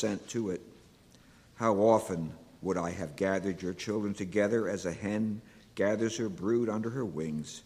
[0.00, 0.60] sent to it.
[1.56, 5.42] How often would I have gathered your children together as a hen
[5.74, 7.64] gathers her brood under her wings,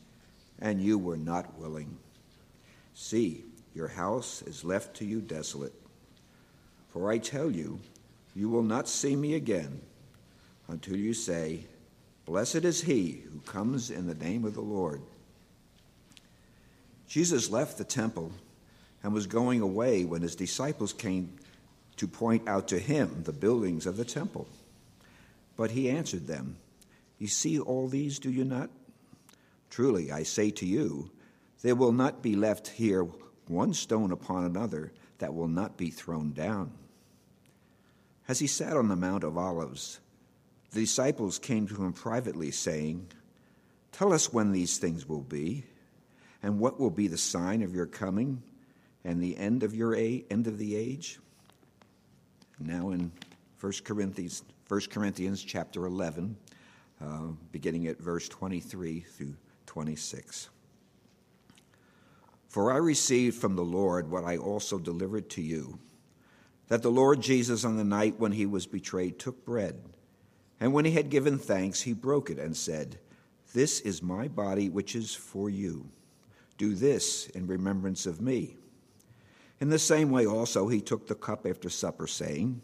[0.59, 1.99] and you were not willing.
[2.95, 5.75] See, your house is left to you desolate.
[6.89, 7.79] For I tell you,
[8.35, 9.83] you will not see me again
[10.69, 11.67] until you say,
[12.25, 15.03] Blessed is he who comes in the name of the Lord.
[17.07, 18.33] Jesus left the temple
[19.03, 21.37] and was going away when his disciples came
[21.97, 24.49] to point out to him the buildings of the temple.
[25.57, 26.57] But he answered them,
[27.19, 28.71] You see all these, do you not?
[29.71, 31.11] Truly, I say to you,
[31.63, 33.07] there will not be left here
[33.47, 36.73] one stone upon another that will not be thrown down.
[38.29, 40.01] As he sat on the Mount of Olives,
[40.73, 43.09] the disciples came to him privately, saying,
[43.93, 45.65] Tell us when these things will be,
[46.43, 48.43] and what will be the sign of your coming
[49.05, 51.19] and the end of your a- end of the age?
[52.67, 53.13] Now in
[53.61, 56.37] 1 Corinthians, 1 Corinthians chapter 11,
[57.01, 60.49] uh, beginning at verse 23 through 26.
[62.49, 65.79] For I received from the Lord what I also delivered to you
[66.69, 69.79] that the Lord Jesus, on the night when he was betrayed, took bread.
[70.59, 72.99] And when he had given thanks, he broke it and said,
[73.53, 75.91] This is my body, which is for you.
[76.57, 78.57] Do this in remembrance of me.
[79.63, 82.61] In the same way, also, he took the cup after supper, saying,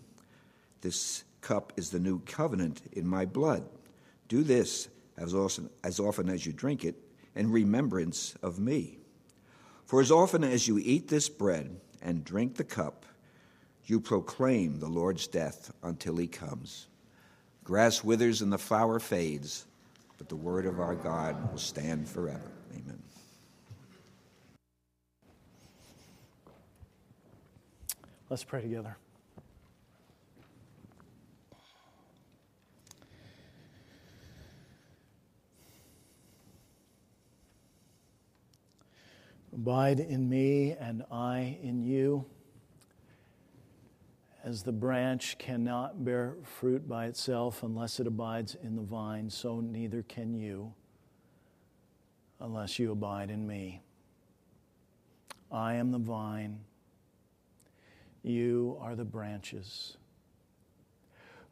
[0.80, 3.62] This cup is the new covenant in my blood.
[4.26, 6.96] Do this as often as, often as you drink it
[7.36, 8.98] in remembrance of me.
[9.86, 13.06] For as often as you eat this bread and drink the cup,
[13.84, 16.88] you proclaim the Lord's death until he comes.
[17.62, 19.66] Grass withers and the flower fades,
[20.16, 22.50] but the word of our God will stand forever.
[22.72, 23.00] Amen.
[28.30, 28.98] Let's pray together.
[39.54, 42.26] Abide in me and I in you.
[44.44, 49.60] As the branch cannot bear fruit by itself unless it abides in the vine, so
[49.60, 50.74] neither can you
[52.40, 53.80] unless you abide in me.
[55.50, 56.60] I am the vine
[58.22, 59.96] you are the branches.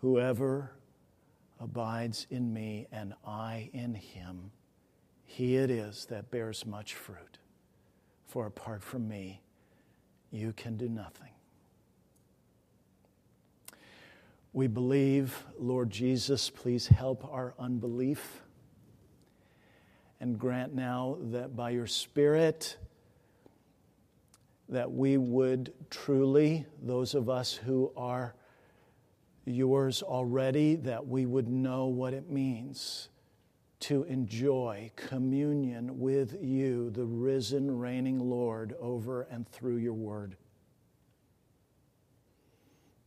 [0.00, 0.72] Whoever
[1.58, 4.50] abides in me and I in him,
[5.24, 7.38] he it is that bears much fruit.
[8.26, 9.40] For apart from me,
[10.30, 11.30] you can do nothing.
[14.52, 18.42] We believe, Lord Jesus, please help our unbelief
[20.20, 22.78] and grant now that by your Spirit,
[24.68, 28.34] that we would truly, those of us who are
[29.44, 33.08] yours already, that we would know what it means
[33.78, 40.36] to enjoy communion with you, the risen, reigning Lord, over and through your word.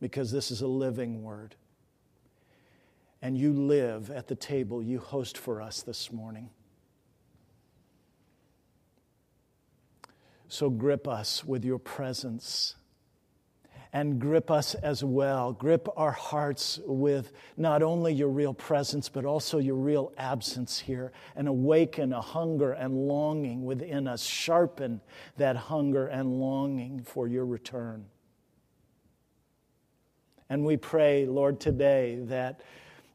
[0.00, 1.56] Because this is a living word.
[3.20, 6.48] And you live at the table you host for us this morning.
[10.50, 12.74] So grip us with your presence
[13.92, 15.52] and grip us as well.
[15.52, 21.12] Grip our hearts with not only your real presence, but also your real absence here,
[21.36, 24.24] and awaken a hunger and longing within us.
[24.24, 25.00] Sharpen
[25.36, 28.06] that hunger and longing for your return.
[30.48, 32.60] And we pray, Lord, today that,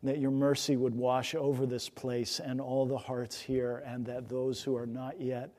[0.03, 4.29] that your mercy would wash over this place and all the hearts here, and that
[4.29, 5.51] those who are not yet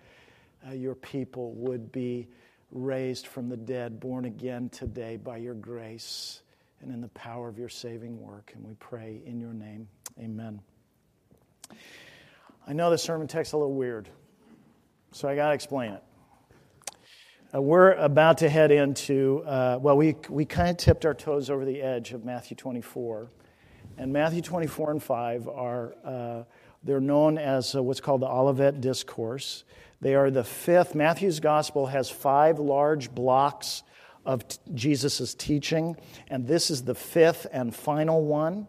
[0.67, 2.29] uh, your people would be
[2.73, 6.43] raised from the dead, born again today by your grace
[6.81, 8.53] and in the power of your saving work.
[8.55, 9.89] And we pray in your name.
[10.19, 10.61] Amen.
[12.67, 14.09] I know the sermon text a little weird,
[15.13, 16.03] so I got to explain it.
[17.55, 21.49] Uh, we're about to head into, uh, well, we, we kind of tipped our toes
[21.49, 23.31] over the edge of Matthew 24.
[23.99, 26.43] And Matthew 24 and 5 are, uh,
[26.83, 29.65] they're known as uh, what's called the Olivet Discourse.
[30.01, 30.95] They are the fifth.
[30.95, 33.83] Matthew's gospel has five large blocks
[34.25, 35.97] of t- Jesus' teaching,
[36.29, 38.69] and this is the fifth and final one.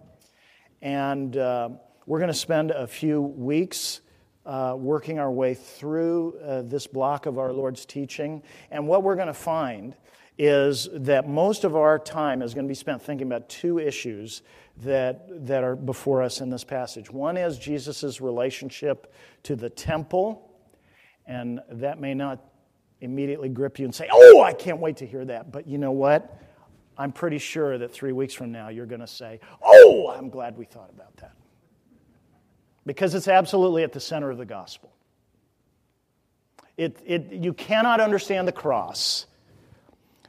[0.81, 1.69] And uh,
[2.05, 4.01] we're going to spend a few weeks
[4.45, 8.41] uh, working our way through uh, this block of our Lord's teaching.
[8.71, 9.95] And what we're going to find
[10.37, 14.43] is that most of our time is going to be spent thinking about two issues
[14.83, 17.11] that, that are before us in this passage.
[17.11, 19.11] One is Jesus' relationship
[19.43, 20.46] to the temple
[21.27, 22.43] and that may not
[23.01, 25.51] immediately grip you and say, Oh, I can't wait to hear that.
[25.51, 26.41] But you know what?
[26.97, 30.57] I'm pretty sure that three weeks from now you're going to say, Oh, I'm glad
[30.57, 31.33] we thought about that.
[32.85, 34.91] Because it's absolutely at the center of the gospel.
[36.77, 39.25] It, it, you cannot understand the cross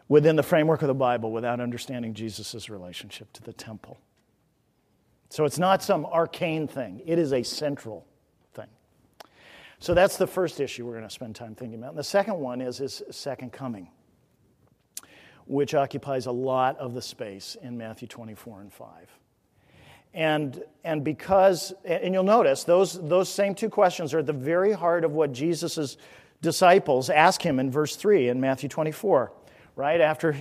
[0.09, 3.99] within the framework of the Bible without understanding Jesus' relationship to the temple.
[5.29, 8.08] So it's not some arcane thing, it is a central.
[9.81, 11.91] So that's the first issue we're going to spend time thinking about.
[11.91, 13.91] And the second one is his second coming,
[15.47, 18.89] which occupies a lot of the space in Matthew 24 and 5.
[20.15, 24.73] And, and because, and you'll notice, those, those same two questions are at the very
[24.73, 25.97] heart of what Jesus'
[26.41, 29.33] disciples ask him in verse 3 in Matthew 24,
[29.77, 30.01] right?
[30.01, 30.35] After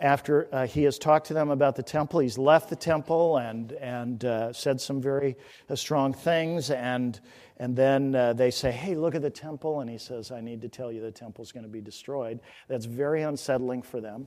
[0.00, 3.72] after uh, he has talked to them about the temple, he's left the temple and,
[3.72, 5.36] and uh, said some very
[5.70, 6.70] uh, strong things.
[6.70, 7.20] And,
[7.58, 9.80] and then uh, they say, Hey, look at the temple.
[9.80, 12.40] And he says, I need to tell you the temple's going to be destroyed.
[12.68, 14.26] That's very unsettling for them.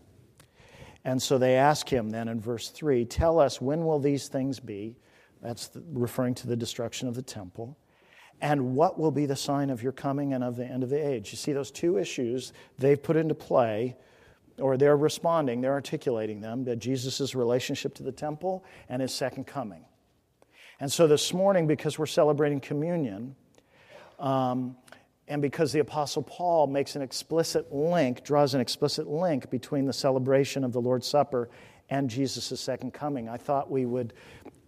[1.03, 4.59] And so they ask him then in verse 3 Tell us, when will these things
[4.59, 4.95] be?
[5.41, 7.77] That's the, referring to the destruction of the temple.
[8.39, 11.05] And what will be the sign of your coming and of the end of the
[11.05, 11.31] age?
[11.31, 13.95] You see, those two issues they've put into play
[14.59, 19.45] or they're responding, they're articulating them to Jesus' relationship to the temple and his second
[19.45, 19.85] coming.
[20.79, 23.35] And so this morning, because we're celebrating communion,
[24.19, 24.75] um,
[25.27, 29.93] and because the Apostle Paul makes an explicit link, draws an explicit link between the
[29.93, 31.49] celebration of the Lord's Supper
[31.89, 34.13] and Jesus' second coming, I thought we would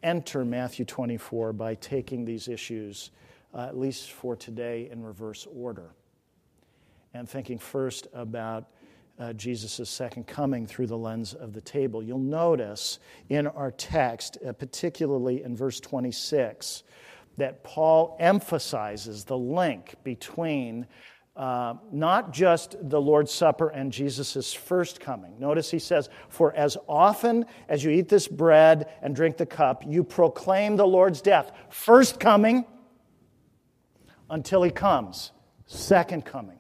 [0.04, 3.12] enter Matthew 24 by taking these issues,
[3.54, 5.92] uh, at least for today, in reverse order.
[7.14, 8.68] And thinking first about
[9.20, 12.02] uh, Jesus' second coming through the lens of the table.
[12.02, 16.84] You'll notice in our text, uh, particularly in verse 26,
[17.38, 20.88] that Paul emphasizes the link between
[21.36, 25.40] uh, not just the Lord's Supper and Jesus' first coming.
[25.40, 29.84] Notice he says, For as often as you eat this bread and drink the cup,
[29.86, 31.52] you proclaim the Lord's death.
[31.70, 32.66] First coming
[34.30, 35.32] until he comes,
[35.66, 36.59] second coming.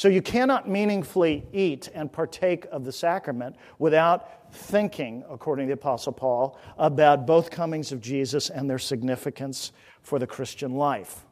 [0.00, 5.78] So you cannot meaningfully eat and partake of the sacrament without thinking, according to the
[5.78, 11.26] Apostle Paul, about both comings of Jesus and their significance for the Christian life.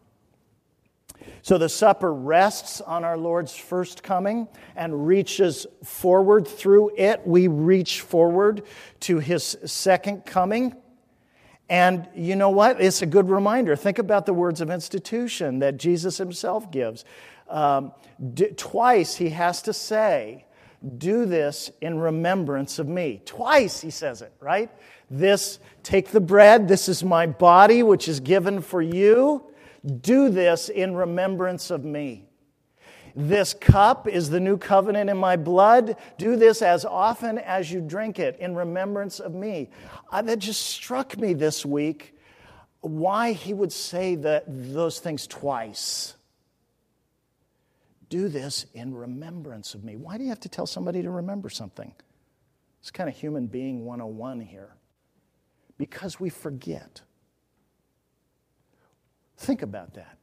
[1.41, 7.27] So the supper rests on our Lord's first coming and reaches forward through it.
[7.27, 8.65] We reach forward
[9.01, 10.77] to his second coming.
[11.71, 12.83] And you know what?
[12.83, 13.77] It's a good reminder.
[13.77, 17.07] Think about the words of institution that Jesus himself gives.
[17.49, 17.93] Um,
[18.57, 20.45] twice he has to say,
[20.97, 23.23] Do this in remembrance of me.
[23.25, 24.71] Twice he says it, right?
[25.11, 29.45] This, take the bread, this is my body, which is given for you.
[30.01, 32.29] Do this in remembrance of me.
[33.15, 35.97] This cup is the new covenant in my blood.
[36.19, 39.71] Do this as often as you drink it in remembrance of me.
[40.13, 42.15] Uh, that just struck me this week
[42.81, 46.15] why he would say that, those things twice.
[48.09, 49.97] Do this in remembrance of me.
[49.97, 51.95] Why do you have to tell somebody to remember something?
[52.81, 54.75] It's kind of human being 101 here.
[55.77, 57.03] Because we forget.
[59.37, 60.19] Think about that.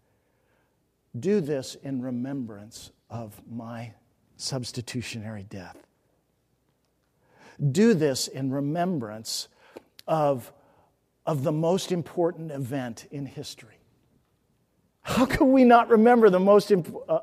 [1.17, 3.93] Do this in remembrance of my
[4.35, 5.77] substitutionary death.
[7.71, 9.47] Do this in remembrance
[10.07, 10.51] of,
[11.25, 13.77] of the most important event in history.
[15.03, 17.09] How can we not remember the most important?
[17.09, 17.19] Uh,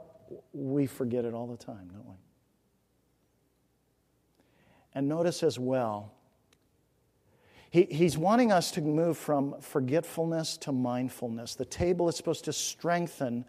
[0.53, 2.15] we forget it all the time, don't we?
[4.95, 6.13] And notice as well,
[7.71, 11.55] he, he's wanting us to move from forgetfulness to mindfulness.
[11.55, 13.47] The table is supposed to strengthen,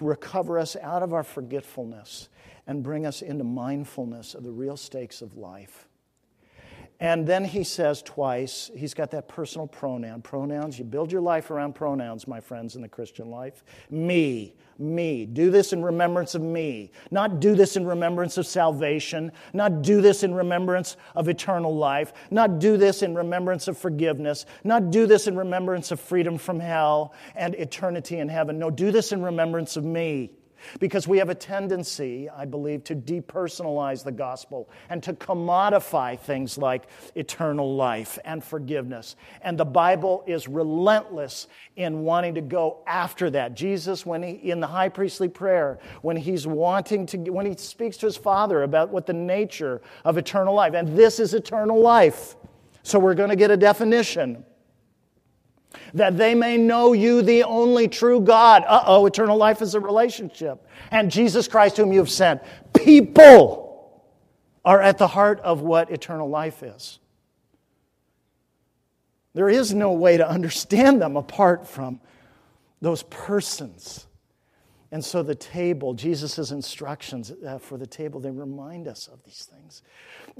[0.00, 2.28] recover us out of our forgetfulness,
[2.68, 5.88] and bring us into mindfulness of the real stakes of life.
[6.98, 10.22] And then he says twice, he's got that personal pronoun.
[10.22, 13.62] Pronouns, you build your life around pronouns, my friends, in the Christian life.
[13.90, 15.26] Me, me.
[15.26, 16.90] Do this in remembrance of me.
[17.10, 19.32] Not do this in remembrance of salvation.
[19.52, 22.14] Not do this in remembrance of eternal life.
[22.30, 24.46] Not do this in remembrance of forgiveness.
[24.64, 28.58] Not do this in remembrance of freedom from hell and eternity in heaven.
[28.58, 30.30] No, do this in remembrance of me.
[30.80, 36.58] Because we have a tendency, I believe, to depersonalize the gospel and to commodify things
[36.58, 39.16] like eternal life and forgiveness.
[39.42, 43.54] And the Bible is relentless in wanting to go after that.
[43.54, 47.96] Jesus, when he, in the high priestly prayer, when he's wanting to, when he speaks
[47.98, 52.36] to his Father about what the nature of eternal life, and this is eternal life.
[52.82, 54.44] So we're going to get a definition
[55.94, 58.64] that they may know you, the only true God.
[58.66, 60.66] Uh oh, eternal life is a relationship.
[60.90, 62.42] And Jesus Christ, whom you have sent.
[62.74, 63.64] People.
[64.64, 66.98] are at the heart of what eternal life is.
[69.32, 72.00] There is no way to understand them apart from
[72.80, 74.06] those persons.
[74.92, 79.48] And so the table, Jesus' instructions uh, for the table, they remind us of these
[79.50, 79.82] things.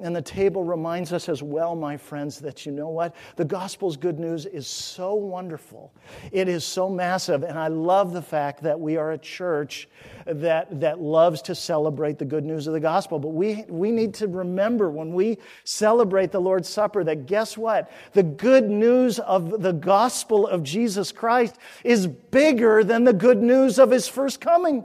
[0.01, 3.17] And the table reminds us as well, my friends, that you know what?
[3.37, 5.93] The gospel's good news is so wonderful.
[6.33, 7.43] It is so massive.
[7.43, 9.89] And I love the fact that we are a church
[10.27, 13.19] that, that loves to celebrate the good news of the gospel.
[13.19, 17.91] But we, we need to remember when we celebrate the Lord's Supper that guess what?
[18.13, 23.79] The good news of the gospel of Jesus Christ is bigger than the good news
[23.79, 24.85] of his first coming.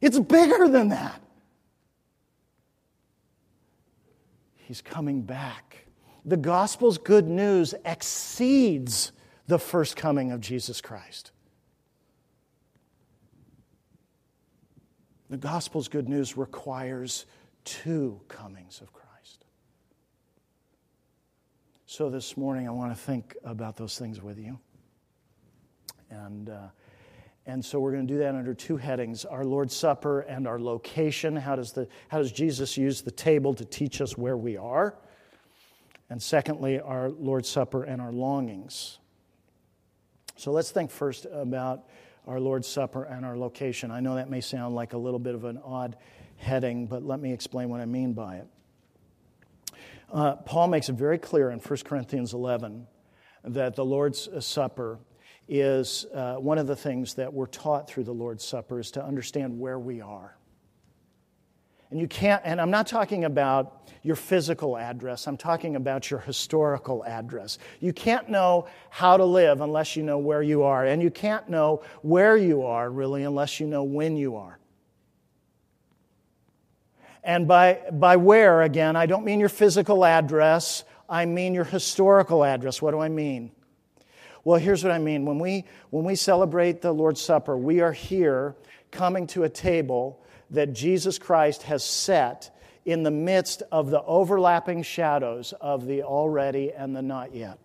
[0.00, 1.20] It's bigger than that.
[4.56, 5.86] He's coming back.
[6.24, 9.12] The gospel's good news exceeds
[9.46, 11.30] the first coming of Jesus Christ.
[15.30, 17.26] The gospel's good news requires
[17.64, 19.44] two comings of Christ.
[21.86, 24.58] So this morning, I want to think about those things with you.
[26.10, 26.48] And.
[26.48, 26.68] Uh,
[27.46, 30.58] and so we're going to do that under two headings our Lord's Supper and our
[30.58, 31.36] location.
[31.36, 34.96] How does, the, how does Jesus use the table to teach us where we are?
[36.10, 38.98] And secondly, our Lord's Supper and our longings.
[40.36, 41.84] So let's think first about
[42.26, 43.92] our Lord's Supper and our location.
[43.92, 45.96] I know that may sound like a little bit of an odd
[46.36, 48.46] heading, but let me explain what I mean by it.
[50.12, 52.86] Uh, Paul makes it very clear in 1 Corinthians 11
[53.44, 54.98] that the Lord's Supper
[55.48, 59.04] is uh, one of the things that we're taught through the Lord's Supper is to
[59.04, 60.36] understand where we are.
[61.90, 66.20] And you can't, and I'm not talking about your physical address, I'm talking about your
[66.20, 67.58] historical address.
[67.80, 70.84] You can't know how to live unless you know where you are.
[70.84, 74.58] And you can't know where you are, really, unless you know when you are.
[77.22, 82.44] And by, by where, again, I don't mean your physical address, I mean your historical
[82.44, 82.82] address.
[82.82, 83.52] What do I mean?
[84.46, 85.24] Well, here's what I mean.
[85.24, 88.54] When we, when we celebrate the Lord's Supper, we are here
[88.92, 94.84] coming to a table that Jesus Christ has set in the midst of the overlapping
[94.84, 97.58] shadows of the already and the not yet.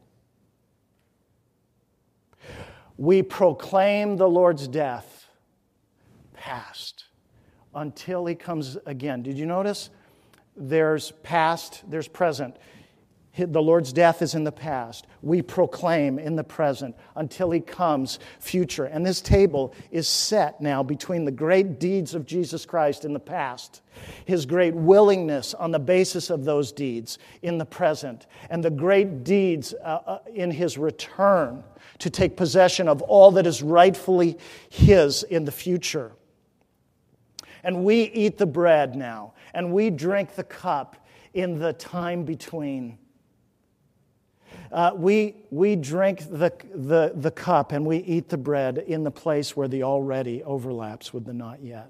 [2.97, 5.27] We proclaim the Lord's death
[6.33, 7.05] past
[7.75, 9.21] until he comes again.
[9.21, 9.91] Did you notice?
[10.57, 12.55] There's past, there's present.
[13.37, 15.07] The Lord's death is in the past.
[15.21, 18.83] We proclaim in the present until He comes future.
[18.83, 23.21] And this table is set now between the great deeds of Jesus Christ in the
[23.21, 23.81] past,
[24.25, 29.23] His great willingness on the basis of those deeds in the present, and the great
[29.23, 31.63] deeds uh, uh, in His return
[31.99, 34.37] to take possession of all that is rightfully
[34.69, 36.11] His in the future.
[37.63, 40.97] And we eat the bread now, and we drink the cup
[41.33, 42.97] in the time between.
[44.71, 49.11] Uh, we, we drink the, the, the cup and we eat the bread in the
[49.11, 51.89] place where the already overlaps with the not yet.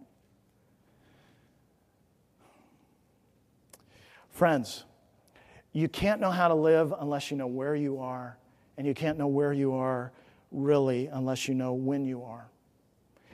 [4.32, 4.86] Friends,
[5.74, 8.38] you can't know how to live unless you know where you are,
[8.78, 10.12] and you can't know where you are
[10.52, 12.50] really unless you know when you are.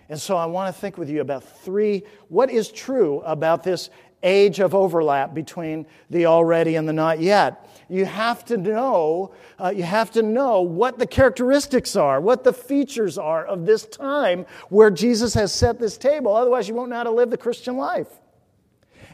[0.09, 3.89] And so I want to think with you about three what is true about this
[4.23, 7.69] age of overlap between the already and the not yet.
[7.89, 12.51] You have to know, uh, you have to know what the characteristics are, what the
[12.51, 16.35] features are of this time where Jesus has set this table.
[16.35, 18.09] Otherwise, you won't know how to live the Christian life.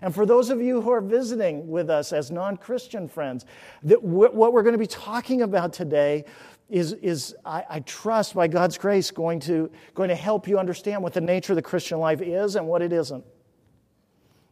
[0.01, 3.45] And for those of you who are visiting with us as non Christian friends,
[3.83, 6.25] that what we're going to be talking about today
[6.69, 11.03] is, is I, I, trust by God's grace, going to, going to help you understand
[11.03, 13.24] what the nature of the Christian life is and what it isn't.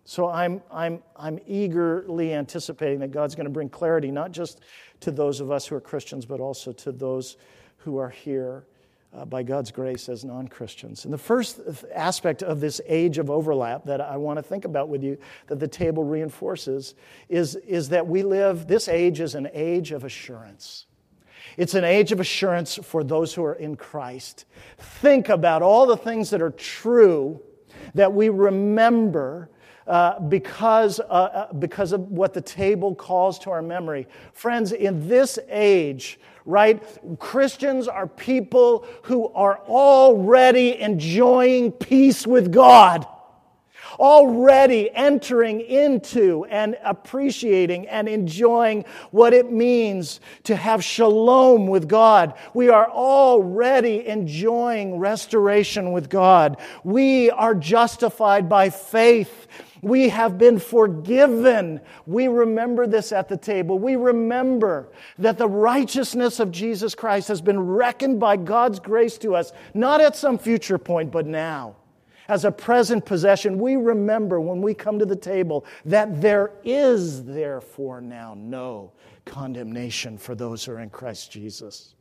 [0.05, 4.61] So I'm, I'm, I'm eagerly anticipating that God's going to bring clarity, not just
[5.01, 7.37] to those of us who are Christians, but also to those
[7.77, 8.65] who are here
[9.13, 11.05] uh, by God's grace as non Christians.
[11.05, 11.59] And the first
[11.93, 15.17] aspect of this age of overlap that I want to think about with you,
[15.47, 16.95] that the table reinforces,
[17.29, 20.85] is, is that we live, this age is an age of assurance.
[21.57, 24.45] It's an age of assurance for those who are in Christ.
[24.77, 27.41] Think about all the things that are true
[27.93, 29.49] that we remember
[29.91, 34.07] uh, because, uh, uh, because of what the table calls to our memory.
[34.31, 36.81] Friends, in this age, right,
[37.19, 43.05] Christians are people who are already enjoying peace with God
[43.99, 52.33] already entering into and appreciating and enjoying what it means to have shalom with God.
[52.53, 56.57] We are already enjoying restoration with God.
[56.83, 59.47] We are justified by faith
[59.81, 61.81] We have been forgiven.
[62.05, 63.79] We remember this at the table.
[63.79, 69.35] We remember that the righteousness of Jesus Christ has been reckoned by God's grace to
[69.35, 71.77] us, not at some future point, but now.
[72.27, 77.25] As a present possession, we remember when we come to the table that there is,
[77.25, 78.93] therefore, now no
[79.25, 81.95] condemnation for those who are in Christ Jesus.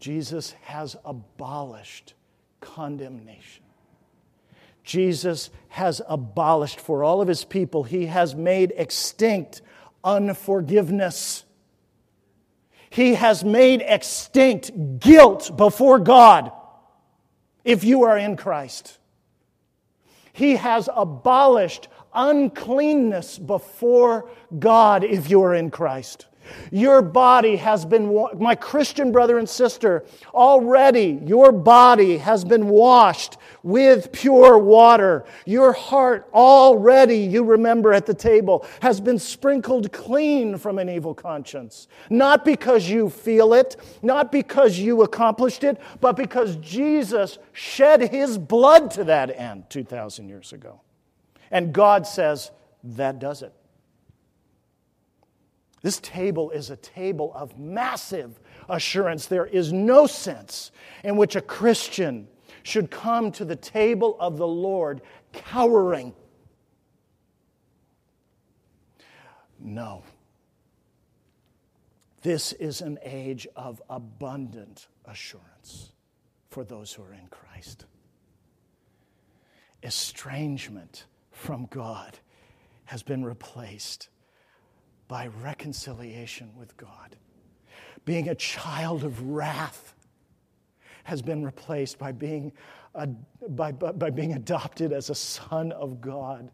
[0.00, 2.14] Jesus has abolished
[2.74, 3.62] condemnation.
[4.82, 9.62] Jesus has abolished for all of his people, he has made extinct
[10.04, 11.44] unforgiveness.
[12.88, 14.70] He has made extinct
[15.00, 16.52] guilt before God
[17.64, 18.98] if you are in Christ.
[20.32, 26.26] He has abolished uncleanness before God if you are in Christ.
[26.70, 33.36] Your body has been, my Christian brother and sister, already your body has been washed
[33.62, 35.24] with pure water.
[35.44, 41.14] Your heart already, you remember at the table, has been sprinkled clean from an evil
[41.14, 41.88] conscience.
[42.10, 48.38] Not because you feel it, not because you accomplished it, but because Jesus shed his
[48.38, 50.80] blood to that end 2,000 years ago.
[51.50, 52.50] And God says,
[52.84, 53.52] that does it.
[55.82, 59.26] This table is a table of massive assurance.
[59.26, 60.72] There is no sense
[61.04, 62.28] in which a Christian
[62.62, 65.02] should come to the table of the Lord
[65.32, 66.14] cowering.
[69.58, 70.02] No.
[72.22, 75.92] This is an age of abundant assurance
[76.48, 77.84] for those who are in Christ.
[79.82, 82.18] Estrangement from God
[82.86, 84.08] has been replaced
[85.08, 87.16] by reconciliation with God.
[88.04, 89.94] Being a child of wrath
[91.04, 92.52] has been replaced by being,
[92.94, 93.06] a,
[93.48, 96.50] by, by, by being adopted as a son of God.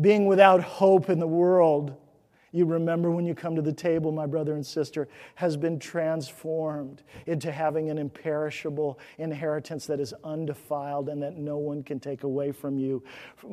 [0.00, 1.94] Being without hope in the world
[2.54, 7.02] you remember when you come to the table, my brother and sister, has been transformed
[7.26, 12.52] into having an imperishable inheritance that is undefiled and that no one can take away
[12.52, 13.02] from you.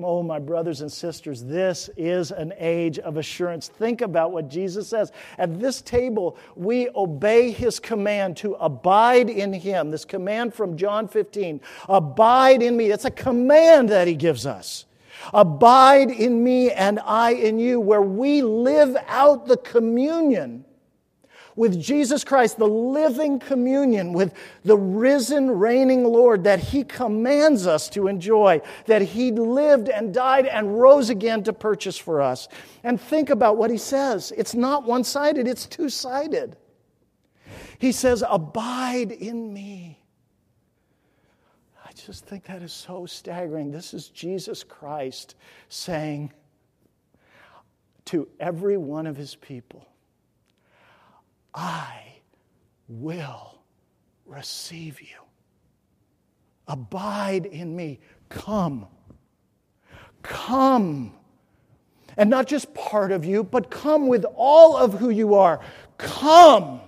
[0.04, 3.70] Oh, my brothers and sisters, this is an age of assurance.
[3.70, 5.12] Think about what Jesus says.
[5.40, 9.90] At this table, we obey his command to abide in him.
[9.90, 12.92] This command from John 15 abide in me.
[12.92, 14.86] It's a command that he gives us.
[15.34, 20.66] Abide in me and I in you, where we live out the communion
[21.56, 27.90] with Jesus Christ, the living communion with the risen, reigning Lord that He commands us
[27.90, 32.48] to enjoy, that He lived and died and rose again to purchase for us.
[32.84, 34.32] And think about what He says.
[34.36, 36.58] It's not one sided, it's two sided.
[37.80, 40.01] He says, Abide in me
[42.12, 43.72] just think that is so staggering.
[43.72, 45.36] This is Jesus Christ
[45.70, 46.34] saying
[48.04, 49.88] to every one of his people,
[51.56, 52.02] I
[52.90, 53.62] will
[54.26, 55.16] receive you.
[56.68, 58.02] Abide in me.
[58.28, 58.88] Come.
[60.22, 61.14] Come.
[62.18, 65.62] And not just part of you, but come with all of who you are.
[65.98, 66.82] Come,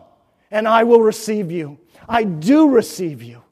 [0.51, 1.79] and I will receive you.
[2.09, 3.42] I do receive you.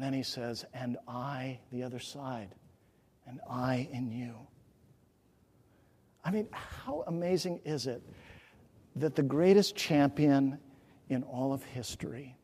[0.00, 2.54] And then he says, and I, the other side,
[3.26, 4.34] and I in you.
[6.24, 8.00] I mean, how amazing is it
[8.96, 10.58] that the greatest champion
[11.10, 12.34] in all of history,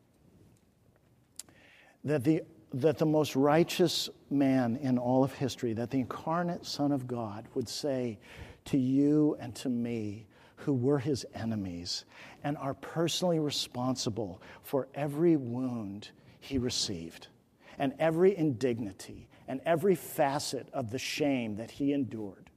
[2.05, 2.43] that the,
[2.75, 7.47] that the most righteous man in all of history, that the incarnate Son of God
[7.55, 8.19] would say
[8.67, 12.05] to you and to me, who were his enemies
[12.45, 17.29] and are personally responsible for every wound he received
[17.79, 22.51] and every indignity and every facet of the shame that he endured.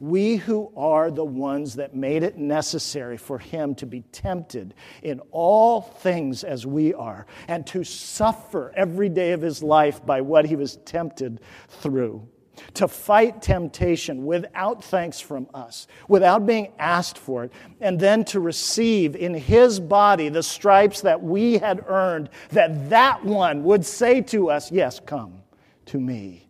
[0.00, 5.20] We who are the ones that made it necessary for him to be tempted in
[5.30, 10.46] all things as we are, and to suffer every day of his life by what
[10.46, 12.28] he was tempted through
[12.74, 18.40] to fight temptation without thanks from us, without being asked for it, and then to
[18.40, 24.20] receive in his body the stripes that we had earned, that that one would say
[24.20, 25.42] to us, Yes, come
[25.86, 26.48] to me.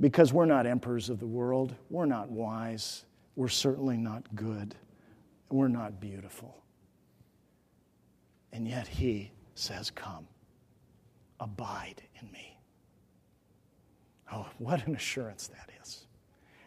[0.00, 3.04] Because we're not emperors of the world, we're not wise,
[3.36, 4.74] we're certainly not good,
[5.50, 6.62] we're not beautiful.
[8.52, 10.26] And yet he says, Come,
[11.40, 12.51] abide in me.
[14.32, 16.06] Oh, what an assurance that is.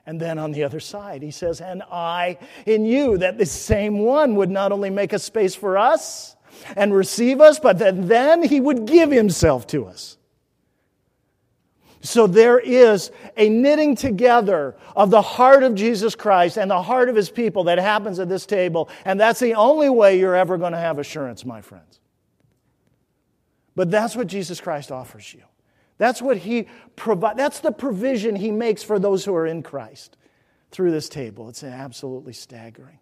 [0.05, 3.99] And then on the other side, he says, And I in you, that the same
[3.99, 6.35] one would not only make a space for us,
[6.75, 10.17] and receive us, but that then he would give himself to us.
[12.01, 17.09] So there is a knitting together of the heart of Jesus Christ and the heart
[17.09, 20.57] of his people that happens at this table, and that's the only way you're ever
[20.57, 21.99] going to have assurance, my friends.
[23.75, 25.41] But that's what Jesus Christ offers you.
[25.97, 27.37] That's what he provides.
[27.37, 30.17] That's the provision he makes for those who are in Christ
[30.71, 31.47] through this table.
[31.49, 32.99] It's absolutely staggering.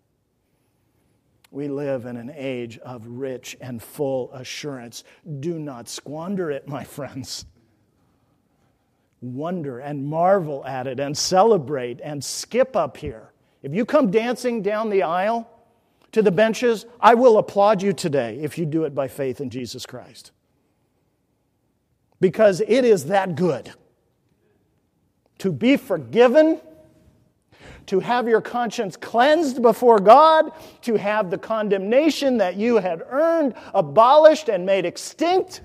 [1.50, 5.04] We live in an age of rich and full assurance.
[5.40, 7.46] Do not squander it, my friends.
[9.22, 13.32] Wonder and marvel at it and celebrate and skip up here.
[13.62, 15.50] If you come dancing down the aisle
[16.12, 19.50] to the benches, I will applaud you today if you do it by faith in
[19.50, 20.32] Jesus Christ
[22.24, 23.70] because it is that good.
[25.40, 26.62] To be forgiven,
[27.88, 33.56] to have your conscience cleansed before God, to have the condemnation that you had earned
[33.74, 35.64] abolished and made extinct.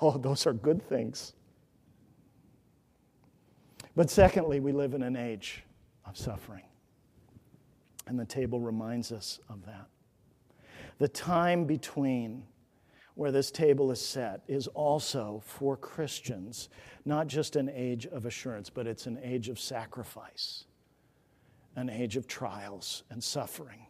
[0.00, 1.34] Oh, those are good things.
[3.94, 5.64] But secondly, we live in an age
[6.06, 6.64] of suffering.
[8.06, 9.86] And the table reminds us of that.
[10.96, 12.44] The time between
[13.14, 16.68] where this table is set is also for Christians
[17.04, 20.64] not just an age of assurance, but it's an age of sacrifice,
[21.76, 23.86] an age of trials and suffering.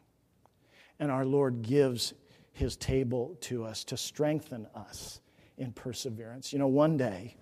[0.99, 2.15] And our Lord gives
[2.53, 5.21] his table to us to strengthen us
[5.59, 6.53] in perseverance.
[6.53, 7.37] You know, one day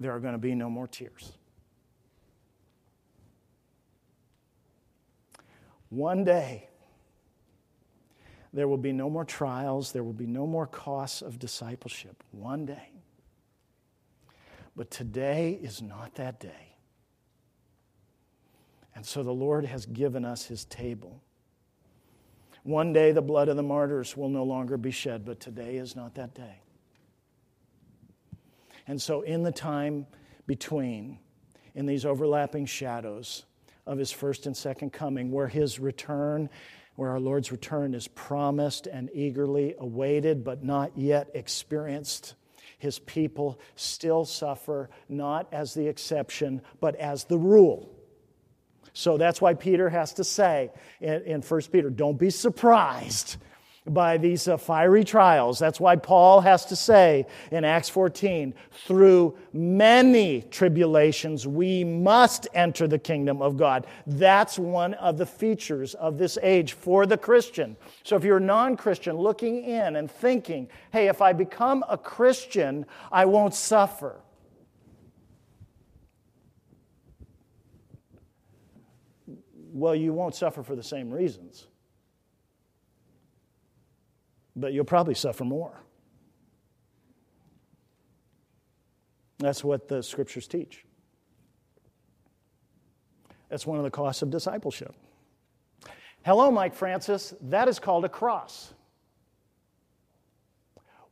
[0.00, 1.32] there are going to be no more tears.
[5.90, 6.67] One day
[8.52, 9.92] there will be no more trials.
[9.92, 12.22] There will be no more costs of discipleship.
[12.30, 12.90] One day.
[14.74, 16.76] But today is not that day.
[18.94, 21.22] And so the Lord has given us his table.
[22.62, 25.94] One day the blood of the martyrs will no longer be shed, but today is
[25.94, 26.60] not that day.
[28.86, 30.06] And so, in the time
[30.46, 31.18] between,
[31.74, 33.44] in these overlapping shadows
[33.86, 36.48] of his first and second coming, where his return
[36.98, 42.34] where our Lord's return is promised and eagerly awaited, but not yet experienced.
[42.76, 47.88] His people still suffer, not as the exception, but as the rule.
[48.94, 53.36] So that's why Peter has to say in, in 1 Peter, don't be surprised
[53.92, 55.58] by these uh, fiery trials.
[55.58, 58.54] That's why Paul has to say in Acts 14,
[58.86, 63.86] through many tribulations, we must enter the kingdom of God.
[64.06, 67.76] That's one of the features of this age for the Christian.
[68.02, 71.98] So if you're a non Christian looking in and thinking, hey, if I become a
[71.98, 74.20] Christian, I won't suffer.
[79.72, 81.68] Well, you won't suffer for the same reasons
[84.60, 85.80] but you'll probably suffer more.
[89.38, 90.84] That's what the scriptures teach.
[93.48, 94.94] That's one of the costs of discipleship.
[96.24, 97.34] Hello, Mike Francis.
[97.40, 98.74] That is called a cross.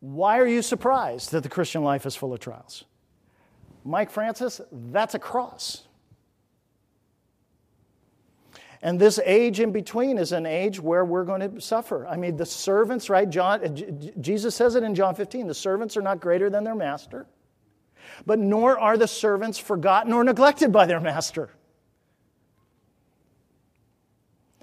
[0.01, 2.85] Why are you surprised that the Christian life is full of trials?
[3.85, 5.86] Mike Francis, that's a cross.
[8.83, 12.07] And this age in between is an age where we're going to suffer.
[12.07, 13.29] I mean, the servants, right?
[13.29, 17.27] John, Jesus says it in John 15 the servants are not greater than their master,
[18.27, 21.51] but nor are the servants forgotten or neglected by their master.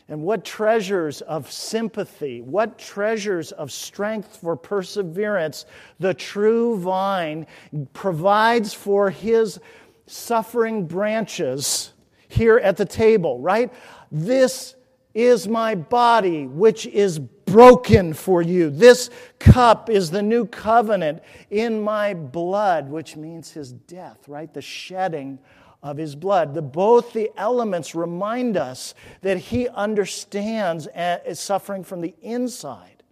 [0.09, 5.65] And what treasures of sympathy, what treasures of strength for perseverance
[5.99, 7.47] the true vine
[7.93, 9.59] provides for his
[10.05, 11.92] suffering branches
[12.33, 13.71] here at the table, right?
[14.11, 14.75] This
[15.13, 18.69] is my body, which is broken for you.
[18.69, 24.51] This cup is the new covenant in my blood, which means his death, right?
[24.51, 25.39] The shedding
[25.83, 26.53] of his blood.
[26.55, 33.03] The, both the elements remind us that he understands uh, is suffering from the inside.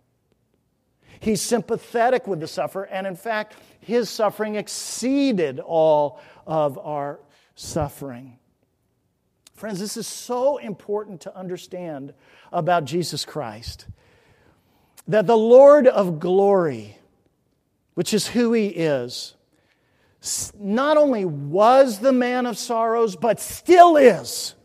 [1.19, 7.19] He's sympathetic with the sufferer, and in fact, his suffering exceeded all of our
[7.53, 8.39] suffering.
[9.61, 12.15] Friends, this is so important to understand
[12.51, 13.85] about Jesus Christ.
[15.07, 16.97] That the Lord of glory,
[17.93, 19.35] which is who he is,
[20.57, 24.55] not only was the man of sorrows, but still is.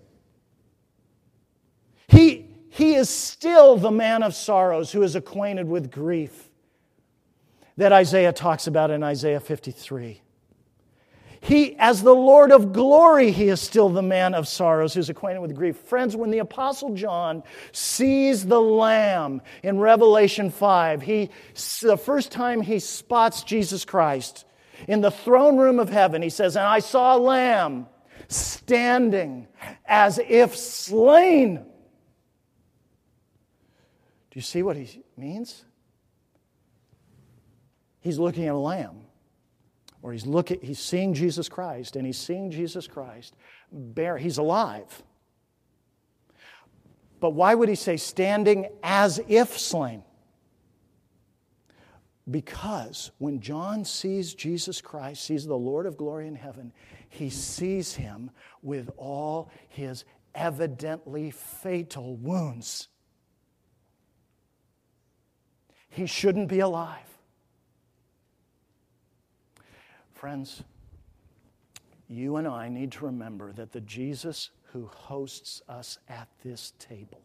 [2.09, 6.49] He, he is still the man of sorrows who is acquainted with grief
[7.77, 10.23] that Isaiah talks about in Isaiah 53.
[11.41, 15.41] He, as the Lord of glory, he is still the man of sorrows who's acquainted
[15.41, 15.77] with grief.
[15.77, 21.31] Friends, when the Apostle John sees the Lamb in Revelation 5, he,
[21.83, 24.45] the first time he spots Jesus Christ
[24.89, 27.87] in the throne room of heaven, he says, And I saw a lamb
[28.29, 29.49] standing
[29.85, 31.57] as if slain.
[31.57, 31.63] Do
[34.35, 35.65] you see what he means?
[38.01, 39.01] He's looking at a lamb
[40.03, 43.35] or he's looking he's seeing Jesus Christ and he's seeing Jesus Christ
[43.73, 45.03] bear he's alive.
[47.21, 50.03] But why would he say standing as if slain?
[52.31, 56.73] Because when John sees Jesus Christ, sees the Lord of glory in heaven,
[57.09, 58.31] he sees him
[58.63, 60.05] with all his
[60.35, 62.89] evidently fatal wounds.
[65.89, 67.16] He shouldn't be alive.
[70.17, 70.63] Friends,
[72.09, 77.21] you and I need to remember that the Jesus who hosts us at this table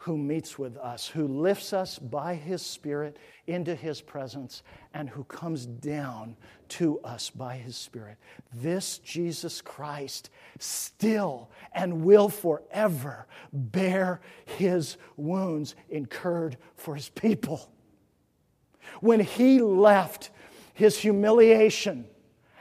[0.00, 4.62] who meets with us, who lifts us by his Spirit into his presence,
[4.94, 6.36] and who comes down
[6.68, 8.16] to us by his Spirit.
[8.54, 17.70] This Jesus Christ still and will forever bear his wounds incurred for his people.
[19.00, 20.30] When he left
[20.74, 22.06] his humiliation,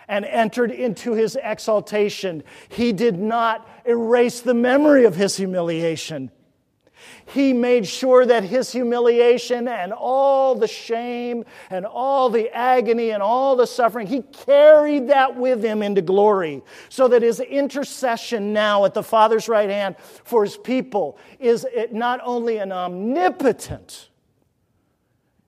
[0.07, 2.43] and entered into his exaltation.
[2.67, 6.31] He did not erase the memory of his humiliation.
[7.27, 13.21] He made sure that his humiliation and all the shame and all the agony and
[13.21, 16.63] all the suffering, he carried that with him into glory.
[16.89, 22.19] So that his intercession now at the Father's right hand for his people is not
[22.23, 24.09] only an omnipotent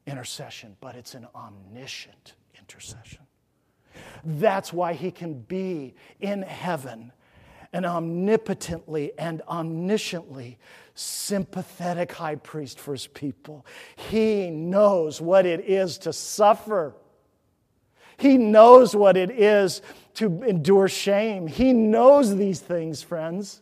[0.06, 2.36] intercession, but it's an omniscient
[2.72, 3.26] intercession.
[4.24, 7.12] That's why he can be in heaven
[7.74, 10.58] an omnipotently and omnisciently
[10.94, 13.66] sympathetic high priest for his people.
[13.96, 16.94] He knows what it is to suffer.
[18.18, 19.82] He knows what it is
[20.16, 21.48] to endure shame.
[21.48, 23.62] He knows these things, friends.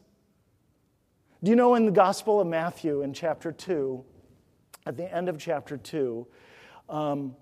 [1.44, 4.04] Do you know in the Gospel of Matthew, in chapter 2,
[4.88, 6.28] at the end of chapter 2,
[6.90, 7.36] um,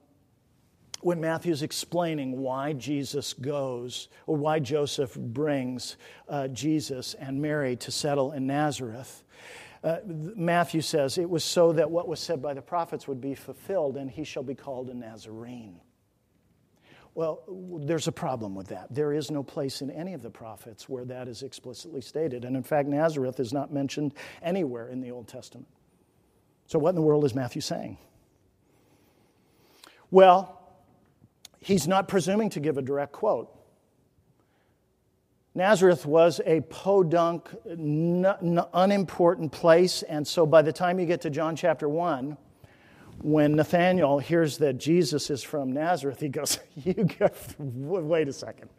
[1.02, 7.92] when Matthew's explaining why Jesus goes, or why Joseph brings uh, Jesus and Mary to
[7.92, 9.24] settle in Nazareth,
[9.84, 13.36] uh, Matthew says, It was so that what was said by the prophets would be
[13.36, 15.80] fulfilled, and he shall be called a Nazarene.
[17.14, 18.94] Well, there's a problem with that.
[18.94, 22.46] There is no place in any of the prophets where that is explicitly stated.
[22.46, 25.68] And in fact, Nazareth is not mentioned anywhere in the Old Testament.
[26.68, 27.98] So, what in the world is Matthew saying?
[30.12, 30.57] Well,
[31.68, 33.54] he's not presuming to give a direct quote.
[35.54, 41.56] Nazareth was a podunk, unimportant place, and so by the time you get to John
[41.56, 42.38] chapter 1,
[43.20, 48.70] when Nathanael hears that Jesus is from Nazareth, he goes, You go, wait a second.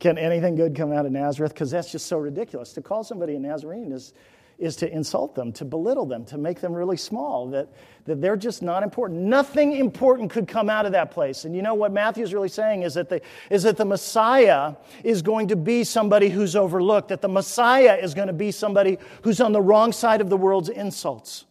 [0.00, 1.54] Can anything good come out of Nazareth?
[1.54, 2.72] Because that's just so ridiculous.
[2.72, 4.12] To call somebody a Nazarene is,
[4.58, 7.68] is to insult them, to belittle them, to make them really small, that,
[8.04, 9.20] that they're just not important.
[9.20, 11.44] Nothing important could come out of that place.
[11.44, 15.22] And you know what Matthew's really saying is that, the, is that the Messiah is
[15.22, 19.40] going to be somebody who's overlooked, that the Messiah is going to be somebody who's
[19.40, 21.46] on the wrong side of the world's insults.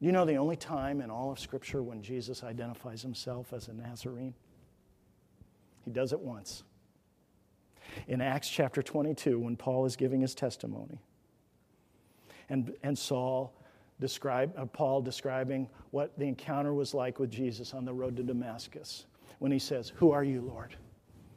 [0.00, 3.74] You know the only time in all of Scripture when Jesus identifies himself as a
[3.74, 4.34] Nazarene?
[5.84, 6.64] He does it once
[8.08, 11.00] in Acts chapter 22 when Paul is giving his testimony.
[12.48, 13.54] And, and Saul
[14.00, 18.22] describe, uh, Paul describing what the encounter was like with Jesus on the road to
[18.22, 19.06] Damascus
[19.38, 20.74] when he says, Who are you, Lord?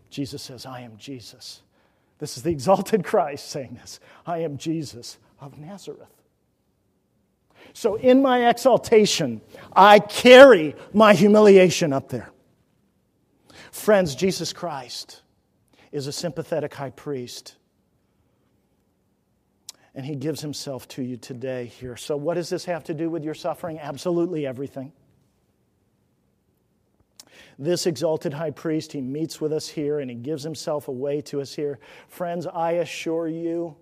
[0.10, 1.62] Jesus says, I am Jesus.
[2.20, 6.08] This is the exalted Christ saying this I am Jesus of Nazareth.
[7.74, 9.42] So in my exaltation,
[9.76, 12.30] I carry my humiliation up there.
[13.72, 15.23] Friends, Jesus Christ
[15.94, 17.56] is a sympathetic high priest.
[19.96, 21.96] And he gives himself to you today here.
[21.96, 23.80] So, what does this have to do with your suffering?
[23.80, 24.92] Absolutely everything.
[27.60, 31.40] This exalted high priest, he meets with us here and he gives himself away to
[31.40, 31.78] us here.
[32.08, 33.76] Friends, I assure you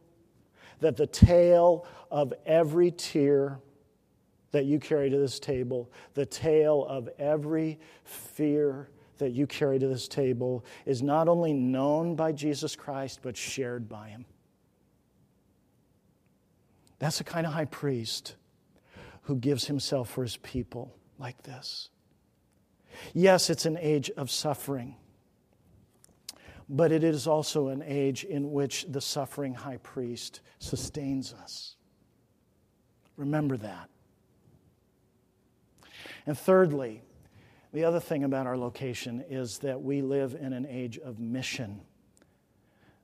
[0.81, 3.59] that the tale of every tear
[4.51, 8.89] that you carry to this table, the tale of every fear
[9.21, 13.87] that you carry to this table is not only known by Jesus Christ, but shared
[13.87, 14.25] by him.
[16.97, 18.35] That's the kind of high priest
[19.23, 21.89] who gives himself for his people like this.
[23.13, 24.95] Yes, it's an age of suffering,
[26.67, 31.75] but it is also an age in which the suffering high priest sustains us.
[33.17, 33.87] Remember that.
[36.25, 37.03] And thirdly,
[37.73, 41.81] the other thing about our location is that we live in an age of mission.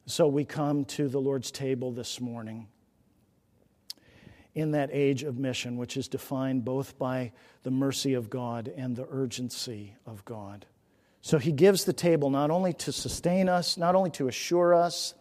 [0.05, 2.67] So we come to the Lord's table this morning
[4.55, 7.31] in that age of mission, which is defined both by
[7.63, 10.65] the mercy of God and the urgency of God.
[11.21, 15.13] So he gives the table not only to sustain us, not only to assure us,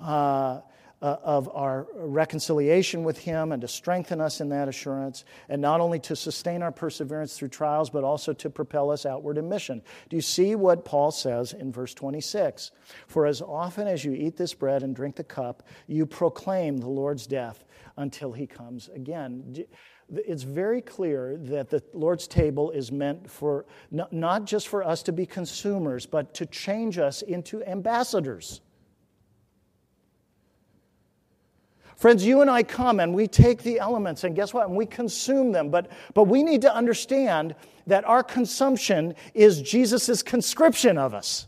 [0.00, 0.60] uh,
[1.02, 5.80] uh, of our reconciliation with Him and to strengthen us in that assurance, and not
[5.80, 9.82] only to sustain our perseverance through trials, but also to propel us outward in mission.
[10.08, 12.70] Do you see what Paul says in verse 26?
[13.08, 16.88] For as often as you eat this bread and drink the cup, you proclaim the
[16.88, 17.64] Lord's death
[17.96, 19.66] until He comes again
[20.14, 25.12] it's very clear that the Lord's table is meant for not just for us to
[25.12, 28.60] be consumers, but to change us into ambassadors.
[32.02, 34.66] Friends, you and I come and we take the elements, and guess what?
[34.66, 35.70] And we consume them.
[35.70, 37.54] But, but we need to understand
[37.86, 41.46] that our consumption is Jesus' conscription of us.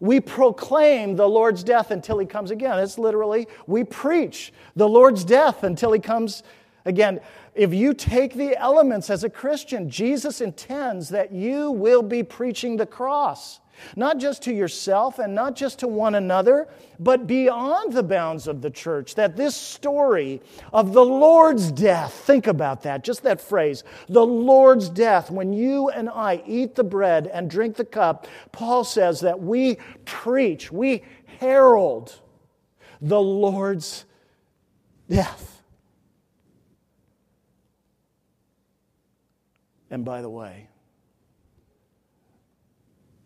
[0.00, 2.78] We proclaim the Lord's death until he comes again.
[2.78, 6.42] It's literally, we preach the Lord's death until he comes
[6.84, 7.20] again.
[7.54, 12.76] If you take the elements as a Christian, Jesus intends that you will be preaching
[12.76, 13.60] the cross
[13.96, 18.62] not just to yourself and not just to one another, but beyond the bounds of
[18.62, 19.14] the church.
[19.14, 20.40] That this story
[20.72, 25.88] of the Lord's death, think about that, just that phrase, the Lord's death, when you
[25.88, 31.02] and I eat the bread and drink the cup, Paul says that we preach, we
[31.38, 32.20] herald
[33.00, 34.04] the Lord's
[35.08, 35.62] death.
[39.90, 40.68] And by the way,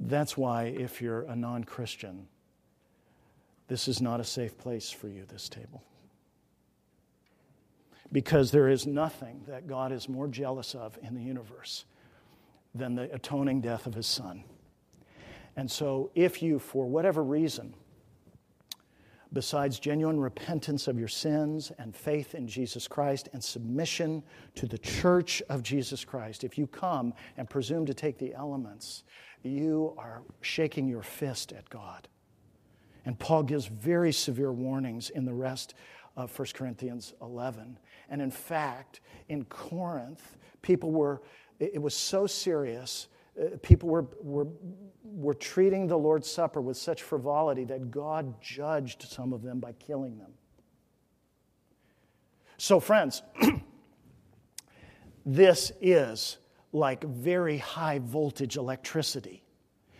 [0.00, 2.26] that's why, if you're a non Christian,
[3.68, 5.82] this is not a safe place for you, this table.
[8.12, 11.84] Because there is nothing that God is more jealous of in the universe
[12.74, 14.44] than the atoning death of his son.
[15.56, 17.74] And so, if you, for whatever reason,
[19.32, 24.22] besides genuine repentance of your sins and faith in Jesus Christ and submission
[24.54, 29.04] to the church of Jesus Christ, if you come and presume to take the elements,
[29.42, 32.08] you are shaking your fist at God.
[33.04, 35.74] And Paul gives very severe warnings in the rest
[36.16, 37.78] of 1 Corinthians 11.
[38.08, 41.22] And in fact, in Corinth, people were,
[41.60, 43.08] it was so serious,
[43.40, 44.48] uh, people were, were,
[45.04, 49.72] were treating the Lord's Supper with such frivolity that God judged some of them by
[49.72, 50.32] killing them.
[52.58, 53.22] So, friends,
[55.26, 56.38] this is
[56.72, 59.42] like very high voltage electricity.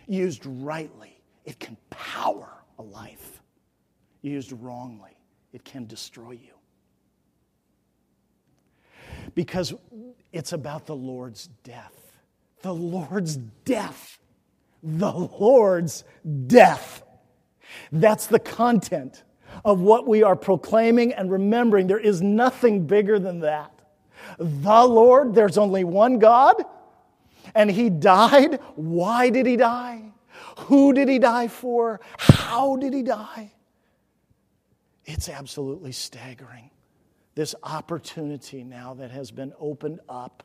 [0.07, 2.49] Used rightly, it can power
[2.79, 3.41] a life.
[4.21, 5.17] Used wrongly,
[5.53, 6.53] it can destroy you.
[9.35, 9.73] Because
[10.31, 12.13] it's about the Lord's death.
[12.61, 14.19] The Lord's death.
[14.83, 16.03] The Lord's
[16.47, 17.03] death.
[17.91, 19.23] That's the content
[19.65, 21.87] of what we are proclaiming and remembering.
[21.87, 23.76] There is nothing bigger than that
[24.37, 26.63] the Lord, there's only one God,
[27.55, 28.59] and He died.
[28.75, 30.03] Why did He die?
[30.59, 31.99] Who did He die for?
[32.17, 33.51] How did He die?
[35.05, 36.69] It's absolutely staggering.
[37.35, 40.43] This opportunity now that has been opened up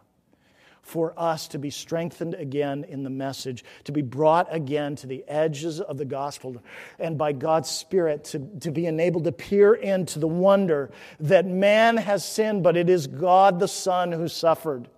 [0.82, 5.24] for us to be strengthened again in the message, to be brought again to the
[5.28, 6.62] edges of the gospel,
[6.98, 10.90] and by God's Spirit to, to be enabled to peer into the wonder
[11.20, 14.88] that man has sinned, but it is God the Son who suffered.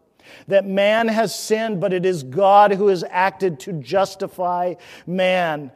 [0.48, 4.74] That man has sinned, but it is God who has acted to justify
[5.06, 5.70] man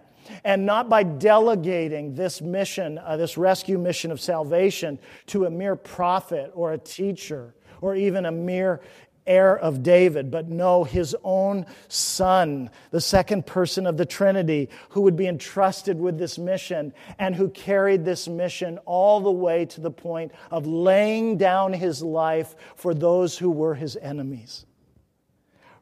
[0.45, 5.77] and not by delegating this mission, uh, this rescue mission of salvation, to a mere
[5.77, 8.81] prophet or a teacher or even a mere
[9.29, 15.03] heir of David, but no, his own son, the second person of the Trinity, who
[15.03, 19.81] would be entrusted with this mission and who carried this mission all the way to
[19.81, 24.65] the point of laying down his life for those who were his enemies.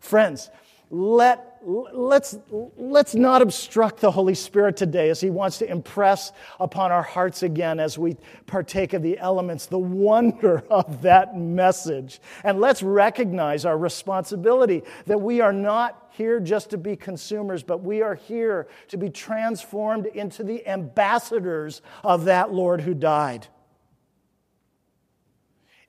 [0.00, 0.50] Friends,
[0.90, 2.38] let, let's,
[2.76, 7.42] let's not obstruct the Holy Spirit today as He wants to impress upon our hearts
[7.42, 12.20] again as we partake of the elements, the wonder of that message.
[12.44, 17.82] And let's recognize our responsibility that we are not here just to be consumers, but
[17.82, 23.46] we are here to be transformed into the ambassadors of that Lord who died.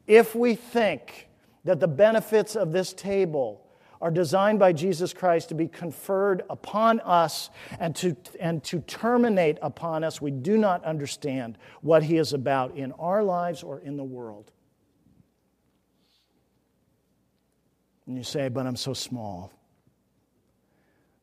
[0.06, 1.28] If we think
[1.64, 3.67] that the benefits of this table
[4.02, 9.58] are designed by Jesus Christ to be conferred upon us and to, and to terminate
[9.62, 10.22] upon us.
[10.22, 14.52] We do not understand what He is about in our lives or in the world.
[18.06, 19.52] And you say, But I'm so small.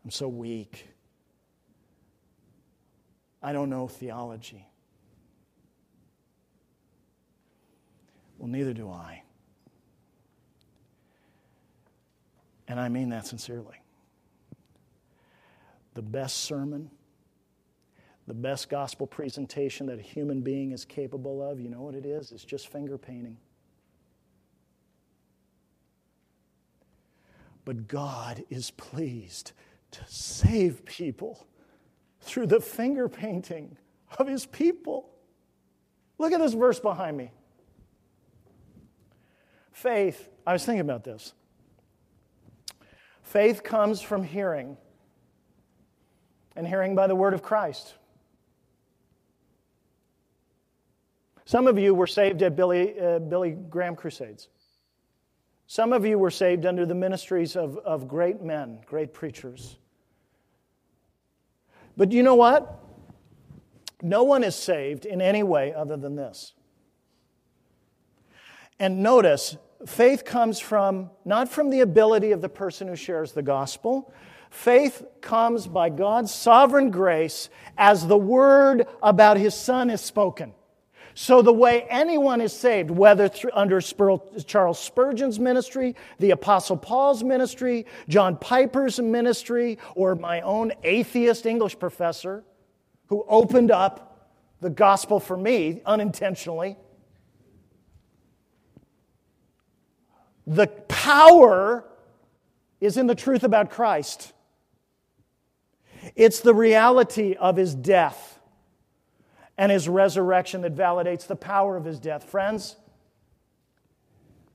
[0.05, 0.87] I'm so weak.
[3.43, 4.66] I don't know theology.
[8.39, 9.22] Well, neither do I.
[12.69, 13.77] And I mean that sincerely.
[15.95, 16.91] The best sermon,
[18.27, 22.07] the best gospel presentation that a human being is capable of, you know what it
[22.07, 22.33] is?
[22.33, 23.37] It's just finger painting.
[27.65, 29.53] But God is pleased
[29.93, 31.47] to save people
[32.21, 33.77] through the finger painting
[34.19, 35.11] of his people.
[36.19, 37.31] Look at this verse behind me.
[39.73, 41.35] Faith, I was thinking about this.
[43.35, 44.76] Faith comes from hearing,
[46.55, 47.95] and hearing by the word of Christ.
[51.45, 54.51] Some of you were saved at Billy, uh, Billy Graham Crusades.
[55.66, 59.78] Some of you were saved under the ministries of, of great men, great preachers.
[61.97, 62.85] But you know what?
[64.01, 66.53] No one is saved in any way other than this.
[68.78, 69.57] And notice,
[69.87, 74.12] faith comes from not from the ability of the person who shares the gospel.
[74.51, 80.53] Faith comes by God's sovereign grace as the word about his son is spoken.
[81.16, 87.87] So, the way anyone is saved, whether under Charles Spurgeon's ministry, the Apostle Paul's ministry,
[88.09, 92.43] John Piper's ministry, or my own atheist English professor
[93.07, 94.28] who opened up
[94.61, 96.76] the gospel for me unintentionally,
[100.47, 101.84] the power
[102.80, 104.32] is in the truth about Christ.
[106.14, 108.38] It's the reality of his death
[109.57, 112.24] and his resurrection that validates the power of his death.
[112.24, 112.76] Friends,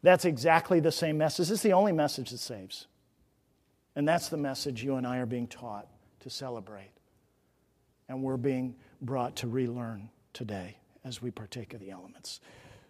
[0.04, 1.50] that's exactly the same message.
[1.50, 2.88] It's the only message that saves.
[3.96, 5.88] And that's the message you and I are being taught
[6.22, 6.92] to celebrate.
[8.08, 12.42] And we're being brought to relearn today as we partake of the elements.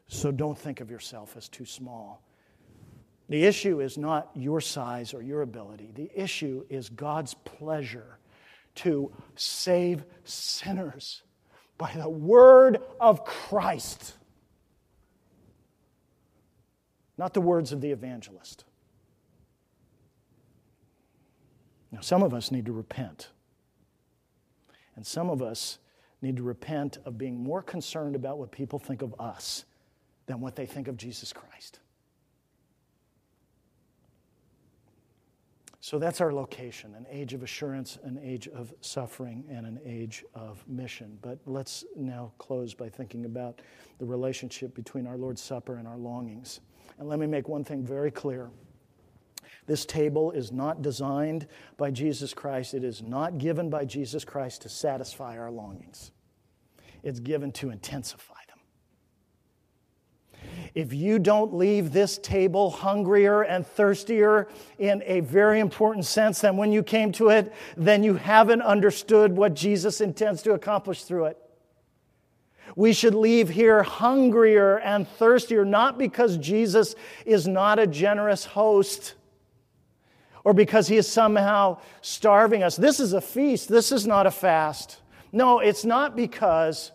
[0.08, 2.22] So don't think of yourself as too small.
[3.30, 8.18] The issue is not your size or your ability, the issue is God's pleasure
[8.76, 11.22] to save sinners
[11.78, 14.16] by the word of Christ,
[17.18, 18.66] not the words of the evangelist.
[21.92, 23.30] Now, some of us need to repent.
[24.96, 25.80] And some of us
[26.22, 29.66] need to repent of being more concerned about what people think of us
[30.28, 31.80] than what they think of Jesus Christ.
[35.90, 40.24] So that's our location an age of assurance, an age of suffering, and an age
[40.36, 41.18] of mission.
[41.24, 43.64] But let's now close by thinking about
[43.98, 46.60] the relationship between our Lord's Supper and our longings.
[47.00, 48.52] And let me make one thing very clear.
[49.66, 52.76] This table is not designed by Jesus Christ.
[52.76, 56.12] It is not given by Jesus Christ to satisfy our longings.
[57.02, 58.39] It's given to intensify
[60.76, 66.58] if you don't leave this table hungrier and thirstier in a very important sense than
[66.58, 71.26] when you came to it, then you haven't understood what Jesus intends to accomplish through
[71.26, 71.38] it.
[72.76, 79.16] We should leave here hungrier and thirstier, not because Jesus is not a generous host
[80.44, 82.76] or because he is somehow starving us.
[82.76, 85.00] This is a feast, this is not a fast.
[85.32, 86.92] No, it's not because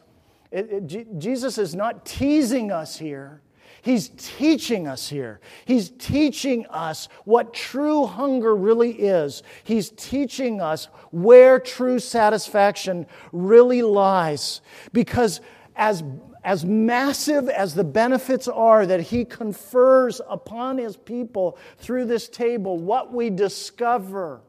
[0.55, 3.43] it, it, Jesus is not teasing us here.
[3.83, 5.41] He's teaching us here.
[5.67, 9.43] He's teaching us what true hunger really is.
[9.65, 14.63] He's teaching us where true satisfaction really lies.
[14.95, 15.43] Because
[15.77, 16.03] as,
[16.45, 22.79] as massive as the benefits are that He confers upon His people through this table,
[22.79, 24.41] what we discover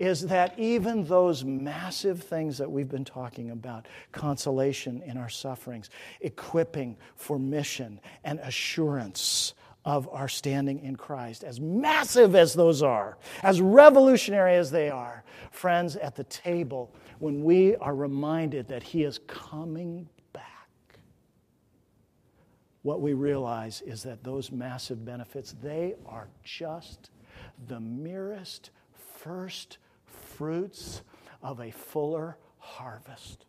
[0.00, 5.90] is that even those massive things that we've been talking about consolation in our sufferings,
[6.22, 9.52] equipping for mission, and assurance
[9.84, 15.22] of our standing in Christ, as massive as those are, as revolutionary as they are,
[15.50, 20.98] friends, at the table, when we are reminded that He is coming back,
[22.82, 27.10] what we realize is that those massive benefits, they are just
[27.68, 29.76] the merest first
[30.40, 31.02] fruits
[31.42, 33.44] of a fuller harvest.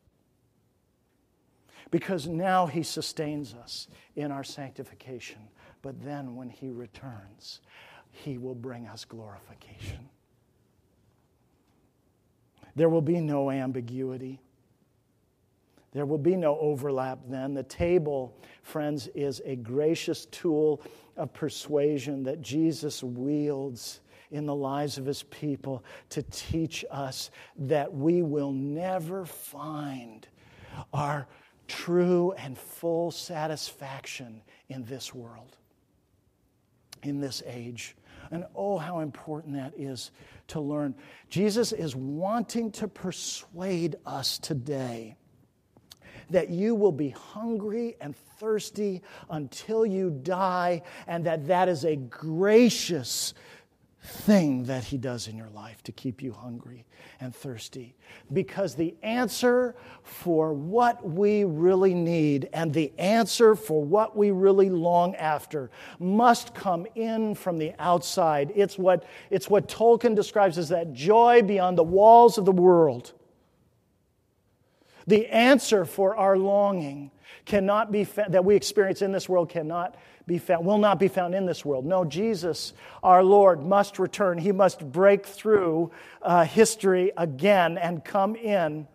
[1.90, 3.88] Because now He sustains us
[4.18, 5.40] in our sanctification.
[5.82, 7.62] But then when He returns,
[8.12, 10.10] he will bring us glorification.
[12.76, 14.42] There will be no ambiguity.
[15.94, 17.54] There will be no overlap then.
[17.54, 20.82] The table, friends, is a gracious tool
[21.16, 24.02] of persuasion that Jesus wields
[24.32, 30.28] in the lives of his people to teach us that we will never find
[30.94, 31.28] our
[31.68, 35.58] true and full satisfaction in this world,
[37.04, 37.96] in this age.
[38.32, 40.12] And oh, how important that is
[40.48, 40.96] to learn.
[41.30, 45.16] Jesus is wanting to persuade us today
[46.32, 51.96] that you will be hungry and thirsty until you die, and that that is a
[51.96, 53.34] gracious
[54.04, 56.86] thing that He does in your life to keep you hungry
[57.20, 57.96] and thirsty.
[58.34, 64.70] Because the answer for what we really need and the answer for what we really
[64.70, 68.52] long after must come in from the outside.
[68.56, 73.14] It's what, it's what Tolkien describes as that joy beyond the walls of the world.
[75.06, 77.12] The answer for our longing
[77.46, 79.96] cannot be that we experience in this world cannot
[80.28, 81.86] be found, will not be found in this world.
[81.86, 82.74] No, Jesus,
[83.04, 84.38] our Lord, must return.
[84.38, 88.88] He must break through uh, history again and come in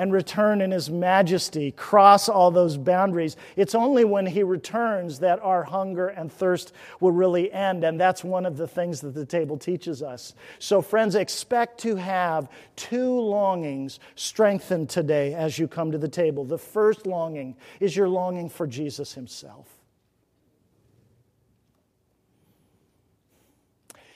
[0.00, 3.36] and return in his majesty, cross all those boundaries.
[3.54, 7.84] It's only when he returns that our hunger and thirst will really end.
[7.84, 10.32] And that's one of the things that the table teaches us.
[10.58, 16.46] So, friends, expect to have two longings strengthened today as you come to the table.
[16.46, 19.68] The first longing is your longing for Jesus himself.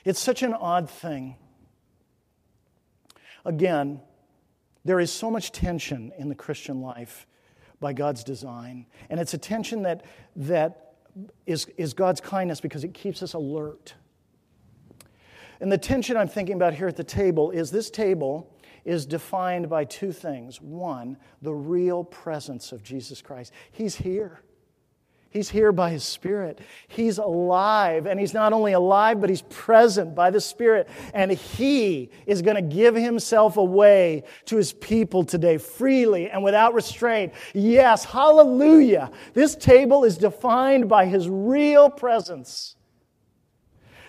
[0.03, 1.35] It's such an odd thing.
[3.45, 4.01] Again,
[4.85, 7.27] there is so much tension in the Christian life
[7.79, 8.85] by God's design.
[9.09, 10.05] And it's a tension that,
[10.35, 10.93] that
[11.45, 13.95] is, is God's kindness because it keeps us alert.
[15.59, 18.51] And the tension I'm thinking about here at the table is this table
[18.83, 20.61] is defined by two things.
[20.61, 23.51] One, the real presence of Jesus Christ.
[23.71, 24.41] He's here.
[25.35, 26.59] He's here by His Spirit.
[26.87, 30.87] He's alive, and He's not only alive, but He's present by the Spirit.
[31.13, 36.73] And He is going to give Himself away to His people today freely and without
[36.73, 37.33] restraint.
[37.53, 39.11] Yes, hallelujah.
[39.33, 42.77] This table is defined by His real presence.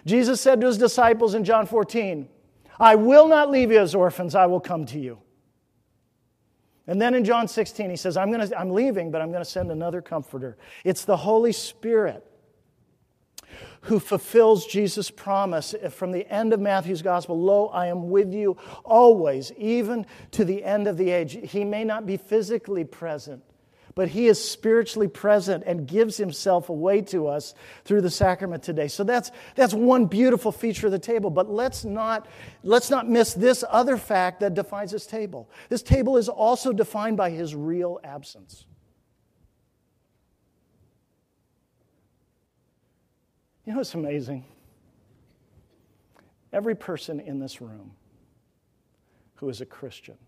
[0.04, 2.28] Jesus said to His disciples in John 14,
[2.78, 5.18] I will not leave you as orphans, I will come to you.
[6.86, 9.50] And then in John 16, he says, I'm, gonna, I'm leaving, but I'm going to
[9.50, 10.56] send another comforter.
[10.84, 12.24] It's the Holy Spirit
[13.82, 18.56] who fulfills Jesus' promise from the end of Matthew's gospel Lo, I am with you
[18.84, 21.38] always, even to the end of the age.
[21.50, 23.42] He may not be physically present,
[23.96, 28.88] but he is spiritually present and gives himself away to us through the sacrament today.
[28.88, 31.30] So that's, that's one beautiful feature of the table.
[31.30, 32.28] But let's not,
[32.62, 35.48] let's not miss this other fact that defines this table.
[35.70, 38.66] This table is also defined by his real absence.
[43.64, 44.44] You know it's amazing?
[46.52, 47.92] Every person in this room
[49.36, 50.18] who is a Christian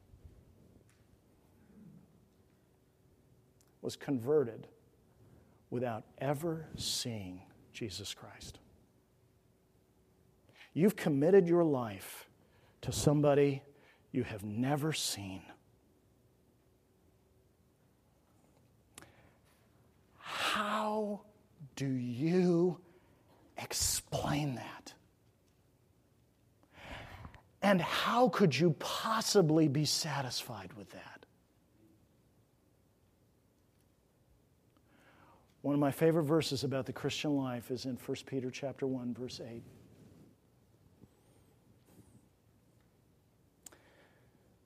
[3.89, 4.67] was converted
[5.71, 7.41] without ever seeing
[7.73, 8.59] Jesus Christ.
[10.75, 12.29] You've committed your life
[12.83, 13.63] to somebody
[14.13, 15.41] you have never seen.
[20.19, 21.23] How
[21.75, 22.77] do you
[23.57, 24.93] explain that?
[27.63, 31.18] And how could you possibly be satisfied with that?
[35.63, 39.15] One of my favorite verses about the Christian life is in 1 Peter chapter 1
[39.15, 39.63] verse 8.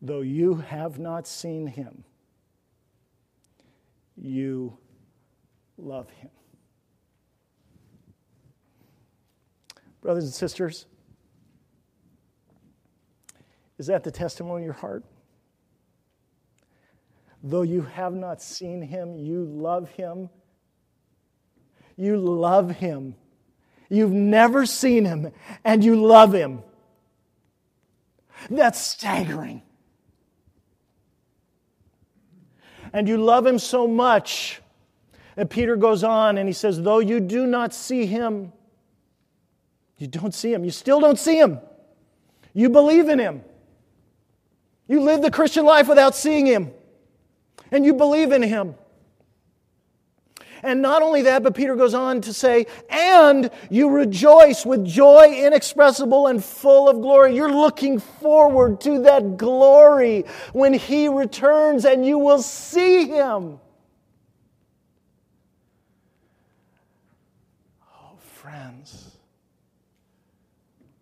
[0.02, 2.04] Though you have not seen him,
[4.16, 4.76] you
[5.78, 6.30] love him.
[10.02, 10.86] Brothers and sisters,
[13.78, 15.04] is that the testimony of your heart?
[17.44, 20.28] Though you have not seen him, you love him
[21.96, 23.14] you love him.
[23.88, 25.32] You've never seen him,
[25.64, 26.62] and you love him.
[28.50, 29.62] That's staggering.
[32.92, 34.60] And you love him so much.
[35.36, 38.52] And Peter goes on and he says, Though you do not see him,
[39.98, 40.64] you don't see him.
[40.64, 41.58] You still don't see him.
[42.52, 43.42] You believe in him.
[44.88, 46.72] You live the Christian life without seeing him.
[47.70, 48.74] And you believe in him.
[50.62, 55.34] And not only that, but Peter goes on to say, and you rejoice with joy
[55.44, 57.34] inexpressible and full of glory.
[57.34, 63.58] You're looking forward to that glory when he returns and you will see him.
[67.92, 69.16] Oh, friends,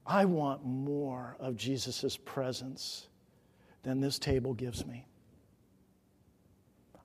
[0.07, 3.09] I want more of Jesus' presence
[3.83, 5.05] than this table gives me.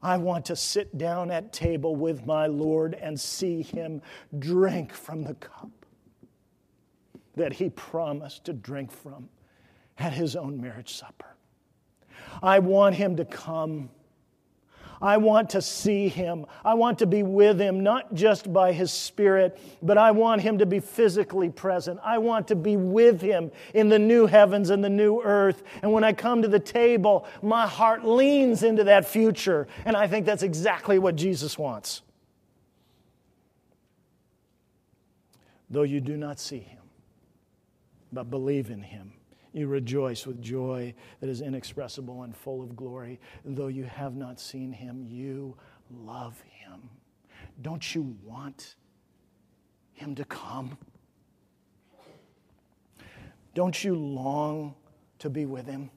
[0.05, 4.03] I want to sit down at table with my Lord and see him
[4.37, 5.71] drink from the cup
[7.35, 9.29] that he promised to drink from
[9.97, 11.35] at his own marriage supper.
[12.43, 13.89] I want him to come
[15.01, 16.45] I want to see him.
[16.63, 20.59] I want to be with him, not just by his spirit, but I want him
[20.59, 21.99] to be physically present.
[22.03, 25.63] I want to be with him in the new heavens and the new earth.
[25.81, 29.67] And when I come to the table, my heart leans into that future.
[29.85, 32.01] And I think that's exactly what Jesus wants.
[35.69, 36.83] Though you do not see him,
[38.13, 39.13] but believe in him
[39.55, 43.19] you rejoice with joy that is inexpressible and full of glory.
[43.45, 45.55] Though you have not seen him, you
[45.89, 46.89] love him.
[47.61, 48.75] Don't you want
[49.93, 50.77] him to come?
[53.53, 54.75] Don't you long
[55.19, 55.89] to be with him?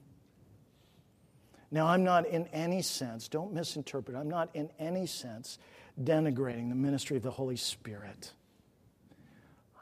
[1.71, 5.59] Now, I'm not in any sense, don't misinterpret, I'm not in any sense
[6.01, 8.31] denigrating the ministry of the Holy Spirit.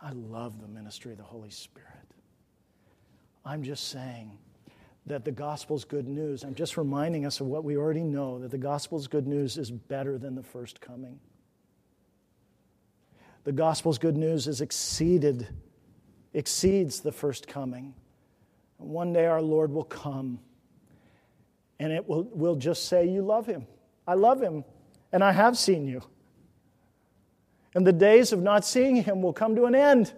[0.01, 2.06] I love the ministry of the Holy Spirit.
[3.47, 4.37] I'm just saying
[5.05, 6.43] that the gospel's good news.
[6.43, 9.71] I'm just reminding us of what we already know that the gospel's good news is
[9.71, 11.17] better than the first coming.
[13.45, 15.47] The gospel's good news is exceeded,
[16.33, 17.93] exceeds the first coming.
[18.79, 20.39] One day our Lord will come
[21.79, 23.65] and it will will just say, You love him.
[24.05, 24.65] I love him,
[25.13, 26.01] and I have seen you.
[27.73, 30.11] And the days of not seeing him will come to an end.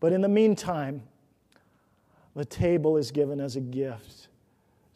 [0.00, 1.02] But in the meantime,
[2.34, 4.28] the table is given as a gift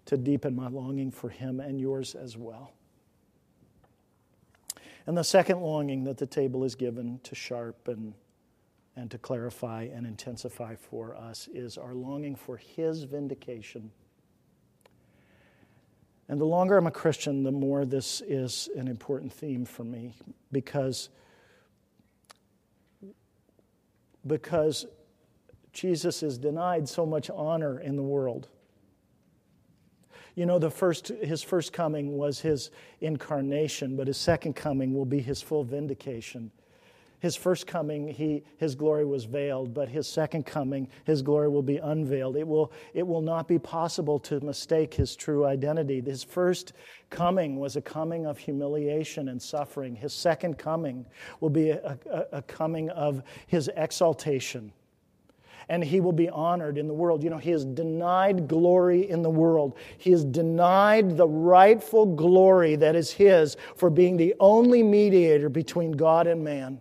[0.07, 2.73] to deepen my longing for Him and yours as well.
[5.07, 8.15] And the second longing that the table is given to sharpen
[8.97, 13.91] and to clarify and intensify for us is our longing for His vindication.
[16.29, 20.13] And the longer I'm a Christian, the more this is an important theme for me
[20.53, 21.09] because
[24.27, 24.87] because
[25.73, 28.49] Jesus is denied so much honor in the world.
[30.35, 35.05] You know, the first, his first coming was his incarnation, but his second coming will
[35.05, 36.51] be his full vindication.
[37.21, 41.63] His first coming, he, his glory was veiled, but his second coming, his glory will
[41.63, 42.37] be unveiled.
[42.37, 46.01] It will, it will not be possible to mistake his true identity.
[46.01, 46.73] His first
[47.11, 49.95] coming was a coming of humiliation and suffering.
[49.95, 51.05] His second coming
[51.41, 54.73] will be a, a, a coming of his exaltation
[55.69, 57.23] and he will be honored in the world.
[57.23, 59.77] You know, he has denied glory in the world.
[59.99, 65.93] He has denied the rightful glory that is his for being the only mediator between
[65.93, 66.81] God and man.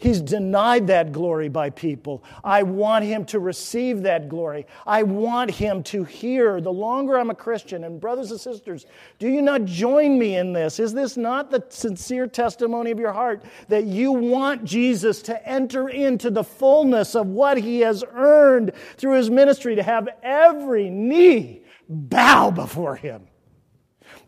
[0.00, 2.22] He's denied that glory by people.
[2.44, 4.64] I want him to receive that glory.
[4.86, 6.60] I want him to hear.
[6.60, 8.86] The longer I'm a Christian, and brothers and sisters,
[9.18, 10.78] do you not join me in this?
[10.78, 15.88] Is this not the sincere testimony of your heart that you want Jesus to enter
[15.88, 21.62] into the fullness of what he has earned through his ministry, to have every knee
[21.88, 23.26] bow before him?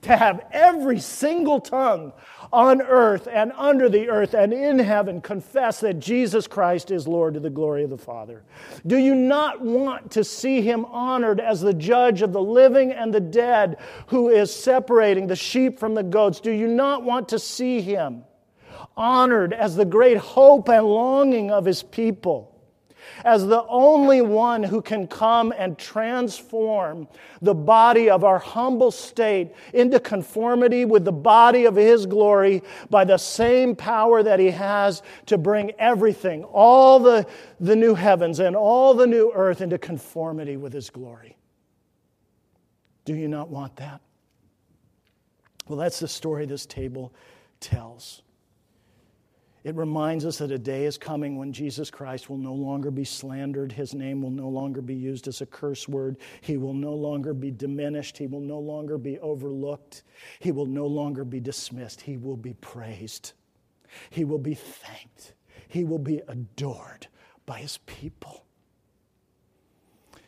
[0.02, 2.12] To have every single tongue
[2.52, 7.34] on earth and under the earth and in heaven confess that Jesus Christ is Lord
[7.34, 8.42] to the glory of the Father?
[8.86, 13.12] Do you not want to see him honored as the judge of the living and
[13.12, 16.40] the dead who is separating the sheep from the goats?
[16.40, 18.24] Do you not want to see him
[18.96, 22.49] honored as the great hope and longing of his people?
[23.24, 27.08] As the only one who can come and transform
[27.42, 33.04] the body of our humble state into conformity with the body of His glory by
[33.04, 37.26] the same power that He has to bring everything, all the,
[37.58, 41.36] the new heavens and all the new earth, into conformity with His glory.
[43.04, 44.00] Do you not want that?
[45.68, 47.12] Well, that's the story this table
[47.60, 48.22] tells.
[49.62, 53.04] It reminds us that a day is coming when Jesus Christ will no longer be
[53.04, 53.72] slandered.
[53.72, 56.16] His name will no longer be used as a curse word.
[56.40, 58.16] He will no longer be diminished.
[58.16, 60.02] He will no longer be overlooked.
[60.38, 62.00] He will no longer be dismissed.
[62.00, 63.32] He will be praised.
[64.08, 65.34] He will be thanked.
[65.68, 67.06] He will be adored
[67.44, 68.46] by his people.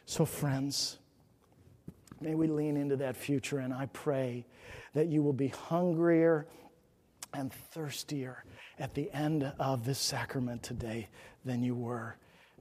[0.05, 0.99] So, friends,
[2.21, 4.45] may we lean into that future, and I pray
[4.93, 6.47] that you will be hungrier
[7.33, 8.45] and thirstier
[8.83, 11.09] at the end of this sacrament today
[11.45, 12.17] than you were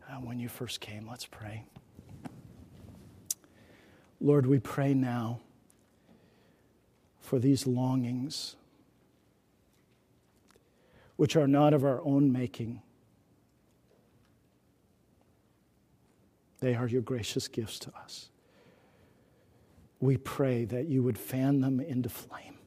[0.08, 1.08] uh, when you first came.
[1.10, 1.64] Let's pray.
[4.20, 5.40] Lord, we pray now
[7.20, 8.56] for these longings,
[11.16, 12.84] which are not of our own making.
[16.60, 18.30] They are your gracious gifts to us.
[20.00, 22.60] We pray that you would fan them into flame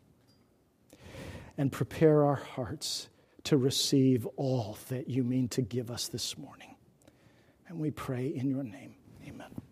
[1.56, 3.10] and prepare our hearts
[3.44, 6.74] to receive all that you mean to give us this morning.
[7.68, 8.94] And we pray in your name.
[9.26, 9.63] Amen.